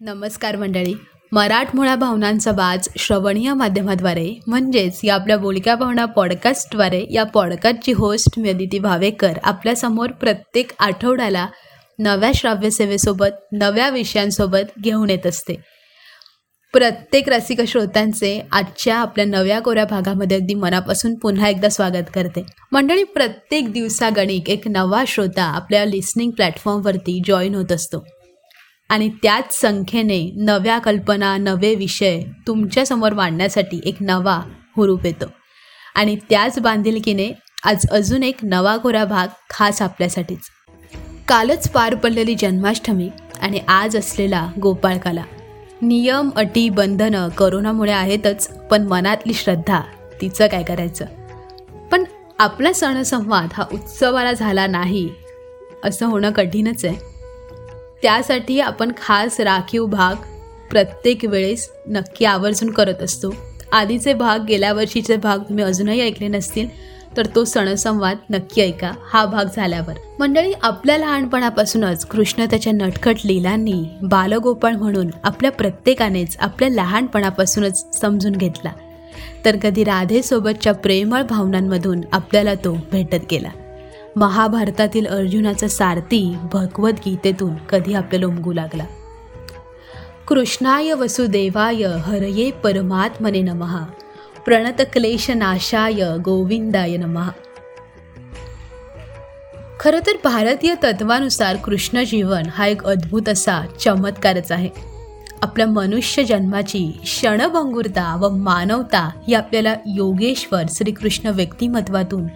[0.00, 0.94] नमस्कार मंडळी.
[1.32, 8.48] मराठमोळा भावनांचा बाज श्रवणीय माध्यमाद्वारे म्हणजेच या आपल्या बोलक्या भावना पॉडकास्टद्वारे या पॉडकास्टची होस्ट मी
[8.48, 11.46] अदिती भावेकर आपल्यासमोर प्रत्येक आठवड्याला
[11.98, 15.54] नव्या श्राव्यसेवेसोबत नव्या विषयांसोबत घेऊन येत असते.
[16.72, 22.42] प्रत्येक रसिक श्रोत्यांचे आजच्या आपल्या नव्या कोऱ्या भागामध्ये अगदी मनापासून पुन्हा एकदा स्वागत करते.
[22.72, 28.06] मंडळी प्रत्येक दिवसागणिक एक नवा श्रोता आपल्या लिस्निंग प्लॅटफॉर्मवरती जॉईन होत असतो.
[28.88, 34.40] आणि त्याच संख्येने नव्या कल्पना नवे विषय तुमच्यासमोर मांडण्यासाठी एक नवा
[34.76, 35.26] हुरूप येतो.
[35.94, 37.32] आणि त्याच बांधिलकीने
[37.64, 40.40] आज अजून एक नवा कोरा भाग खास आपल्यासाठीच.
[41.28, 43.10] कालच पार पडलेली जन्माष्टमी
[43.42, 45.22] आणि आज असलेला गोपाळकाला.
[45.82, 49.80] नियम अटी बंधनं करोनामुळे आहेतच पण मनातली श्रद्धा
[50.20, 51.04] तिचं काय करायचं?
[51.92, 52.04] पण
[52.38, 55.08] आपला सणसंवाद हा उत्सवाला झाला नाही
[55.84, 56.96] असं होणं कठीणच आहे.
[58.02, 60.14] त्यासाठी आपण खास राखीव भाग
[60.70, 63.34] प्रत्येक वेळेस नक्की आवर्जून करत असतो.
[63.72, 66.68] आधीचे भाग गेल्या वर्षीचे भाग तुम्ही अजूनही ऐकले नसतील
[67.16, 68.92] तर तो सणसंवाद नक्की ऐका.
[69.12, 69.94] हा भाग झाल्यावर.
[70.18, 78.72] मंडळी आपल्या लहानपणापासूनच कृष्ण त्याच्या नटखट लीलांनी बालगोपाळ म्हणून आपल्या प्रत्येकानेच आपल्या लहानपणापासूनच समजून घेतला.
[79.44, 83.48] तर कधी राधेसोबतच्या प्रेमळ भावनांमधून आपल्याला तो भेटत गेला.
[84.16, 88.84] महाभारतातील अर्जुनाचा सारथी भगवद्गीतेतून कधी आपल्याला उमगू लागला.
[90.28, 93.84] कृष्णाय वसुदेवाय हरये परमात्मने नमहा
[94.44, 94.82] प्रणत
[96.24, 97.30] गोविंदाय नमहा
[99.80, 104.70] खरं तर भारतीय तत्वानुसार कृष्ण जीवन हा एक अद्भुत असा चमत्कारच आहे.
[105.42, 112.26] आपल्या मनुष्य जन्माची क्षणभंगुरता व मानवता ही आपल्याला योगेश्वर श्रीकृष्ण व्यक्तिमत्वातून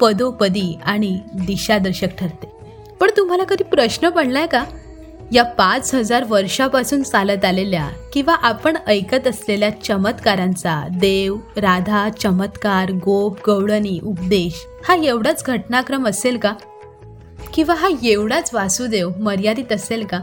[0.00, 2.52] पदोपदी आणि दिशादर्शक ठरते.
[3.00, 4.64] पण तुम्हाला कधी प्रश्न पडलाय का?
[5.32, 13.38] या पाच हजार वर्षापासून चालत आलेल्या किंवा आपण ऐकत असलेल्या चमत्कारांचा देव राधा चमत्कार गोप
[13.46, 16.52] गौडणी उपदेश हा एवढाच घटनाक्रम असेल का?
[17.54, 20.20] किंवा हा एवढाच वासुदेव मर्यादित असेल का?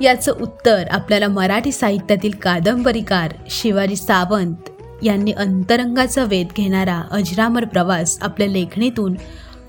[0.00, 4.70] याचं उत्तर आपल्याला मराठी साहित्यातील कादंबरीकार शिवाजी सावंत
[5.02, 9.14] यांनी अंतरंगाचा वेध घेणारा अजरामर प्रवास आपल्या लेखणीतून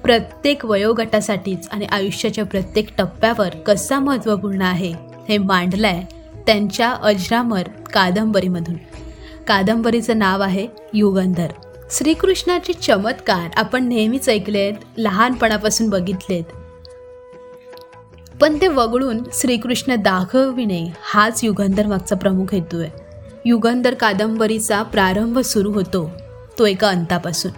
[0.03, 4.94] प्रत्येक वयोगटासाठीच आणि आयुष्याच्या प्रत्येक टप्प्यावर कसा महत्त्वपूर्ण आहे
[5.29, 6.03] हे मांडलंय
[6.45, 7.63] त्यांच्या अजरामर
[7.94, 8.75] कादंबरीमधून.
[9.47, 11.47] कादंबरीचं नाव आहे युगंधर.
[11.91, 16.44] श्रीकृष्णाचे चमत्कार आपण नेहमीच ऐकलेत लहानपणापासून बघितलेत.
[18.41, 22.89] पण ते वगळून श्रीकृष्ण दाखविणे हाच युगंधर मागचा प्रमुख हेतू आहे.
[23.45, 26.12] युगंधर कादंबरीचा प्रारंभ सुरू होतो
[26.59, 27.51] तो एका अंतापासून.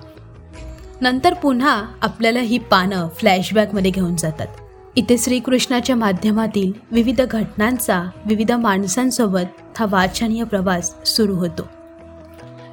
[1.03, 4.47] नंतर पुन्हा आपल्याला ही पानं फ्लॅशबॅकमध्ये घेऊन जातात.
[4.95, 11.67] इथे श्रीकृष्णाच्या माध्यमातील विविध घटनांचा विविध माणसांसोबत हा वाचनीय प्रवास सुरू होतो.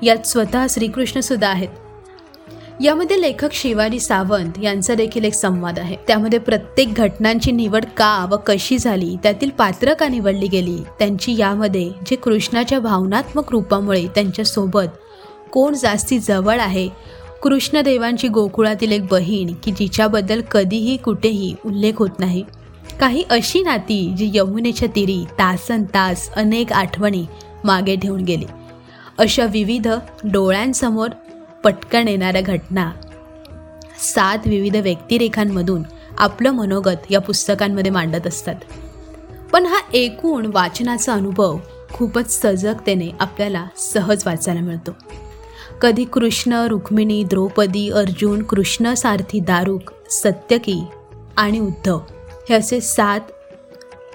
[0.03, 1.69] यात स्वतः श्रीकृष्णसुद्धा आहेत.
[2.81, 5.97] यामध्ये लेखक शिवाजी सावंत यांचा देखील एक संवाद आहे.
[6.07, 11.91] त्यामध्ये प्रत्येक घटनांची निवड का व कशी झाली त्यातील पात्र का निवडली गेली त्यांची यामध्ये
[12.07, 14.99] जे कृष्णाच्या भावनात्मक रूपामुळे त्यांच्यासोबत
[15.53, 16.89] कोण जास्ती जवळ आहे
[17.43, 22.45] कृष्णदेवांची गोकुळातील एक बहीण की जिच्याबद्दल कधीही कुठेही उल्लेख होत नाही.
[23.01, 27.27] काही अशी नाती जी यमुनेच्या तिरी तासन तास अनेक आठवणी
[27.65, 28.45] मागे ठेवून गेली.
[29.19, 29.89] अशा विविध
[30.25, 31.09] डोळ्यांसमोर
[31.65, 32.93] पटकन येणाऱ्या घटना.
[33.99, 35.83] सात विविध व्यक्तिरेखांमधून
[36.19, 38.55] आपलं मनोगत या पुस्तकांमध्ये मांडत असतात.
[39.53, 41.59] पण हा एकूण वाचनाचा अनुभव
[41.93, 44.91] खूपच सजगतेने आपल्याला सहज वाचायला मिळतो.
[45.81, 50.85] कधी कृष्ण रुक्मिणी द्रौपदी अर्जुन कृष्ण सारथी दारुक सत्यकी
[51.37, 52.01] आणि उद्धव.
[52.49, 53.21] हे असे सात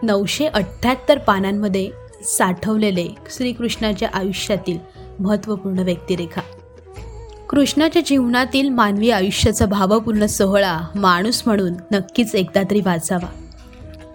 [0.04, 1.90] नऊशे अठ्ठ्याहत्तर पानांमध्ये
[2.24, 4.78] साठवलेले श्रीकृष्णाच्या आयुष्यातील
[5.20, 6.42] महत्त्वपूर्ण व्यक्तिरेखा.
[7.50, 13.30] कृष्णाच्या जीवनातील मानवी आयुष्याचा भावपूर्ण सोहळा माणूस म्हणून नक्कीच एकदा तरी वाचावा.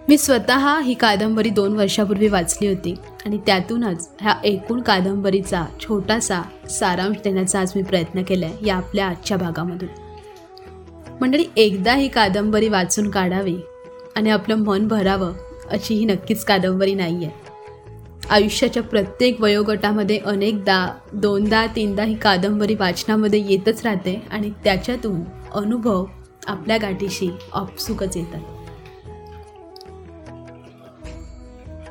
[0.09, 2.95] मी स्वतः ही कादंबरी दोन वर्षापूर्वी वाचली होती.
[3.25, 9.07] आणि त्यातूनच ह्या एकूण कादंबरीचा छोटासा सारांश देण्याचा आज मी प्रयत्न केला आहे या आपल्या
[9.07, 9.89] आजच्या भागामधून.
[11.21, 13.57] मंडळी एकदा ही कादंबरी वाचून काढावी
[14.15, 15.33] आणि आपलं मन भरावं
[15.69, 17.39] अशी ही नक्कीच कादंबरी नाही आहे
[18.29, 25.21] आयुष्याच्या प्रत्येक वयोगटामध्ये अनेकदा दोनदा तीनदा ही कादंबरी वाचनामध्ये येतच राहते आणि त्याच्यातून
[25.53, 26.05] अनुभव
[26.47, 28.39] आपल्या गाठीशी आपसुकच येतात.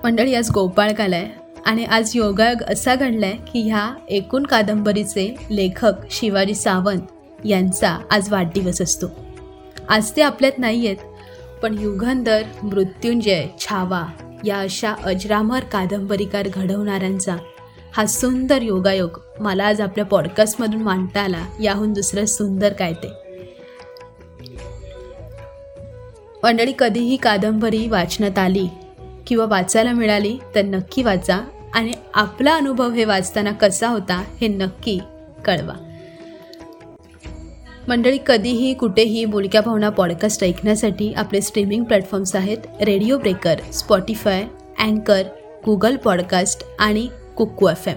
[0.05, 1.29] मंडळी आज गोपाळ आहे
[1.67, 7.01] आणि आज योगायोग असा घडला आहे की ह्या एकूण कादंबरीचे लेखक शिवाजी सावंत
[7.45, 9.07] यांचा आज वाढदिवस असतो.
[9.89, 10.97] आज ते आपल्यात नाही आहेत
[11.63, 14.07] पण युगंधर मृत्युंजय छावा
[14.45, 17.37] या अशा अजरामर कादंबरीकार घडवणाऱ्यांचा
[17.93, 23.09] हा सुंदर योगायोग मला आज आपल्या पॉडकास्टमधून मांडता आला याहून दुसरं सुंदर काय ते?
[26.43, 28.69] मंडळी कधीही कादंबरी वाचण्यात आली
[29.27, 31.41] किंवा वाचायला मिळाली तर नक्की वाचा
[31.75, 34.99] आणि आपला अनुभव हे वाचताना कसा होता हे नक्की
[35.45, 35.75] कळवा.
[37.89, 44.45] मंडळी कधीही कुठेही बोलक्या भावना पॉडकास्ट ऐकण्यासाठी आपले स्ट्रीमिंग प्लॅटफॉर्म्स आहेत रेडिओ ब्रेकर स्पॉटीफाय
[44.79, 45.23] अँकर
[45.67, 47.97] गुगल पॉडकास्ट आणि कुकू एफ एम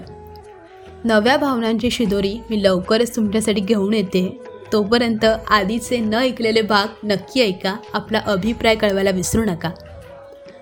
[1.04, 4.40] नव्या भावनांची शिदोरी मी लवकरच तुमच्यासाठी घेऊन येते.
[4.72, 9.70] तोपर्यंत आधीचे न ऐकलेले भाग नक्की ऐका आपला अभिप्राय कळवायला विसरू नका.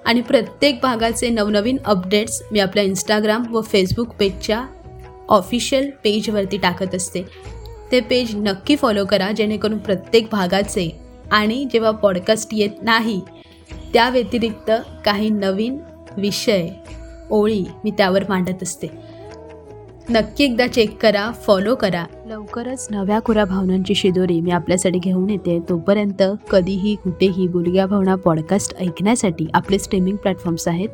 [0.07, 4.67] आणि प्रत्येक भागाचे नवनवीन अपडेट्स मी आपल्या इंस्टाग्राम व फेसबुक पेजच्या
[5.29, 7.23] ऑफिशियल पेजवरती टाकत असते.
[7.93, 10.99] ते पेज नक्की फॉलो करा जेणेकरून प्रत्येक भागाचे
[11.31, 13.21] आणि जेव्हा पॉडकास्ट येत नाही
[13.93, 14.71] त्या व्यतिरिक्त
[15.05, 15.79] काही नवीन
[16.17, 16.69] विषय
[17.31, 18.87] ओळी मी त्यावर मांडत असते.
[20.11, 22.05] नक्की एकदा चेक करा फॉलो करा.
[22.33, 25.59] लवकरच नव्या कुरा भावनांची शिदोरी मी आपल्यासाठी घेऊन येते.
[25.69, 30.89] तोपर्यंत कधीही कुठेही बुलग्या भावना पॉडकास्ट ऐकण्यासाठी आपले स्ट्रीमिंग प्लॅटफॉर्म्स आहेत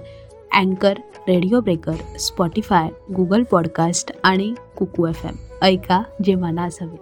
[0.52, 0.94] अँकर
[1.28, 6.98] radio breaker Spotify Google podcast आणि कुकू एफ एम ऐका जे मनास हवे.